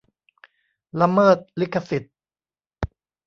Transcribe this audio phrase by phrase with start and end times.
[0.99, 2.13] ละเมิดลิขสิทธิ์